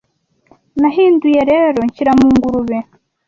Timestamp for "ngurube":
2.33-2.77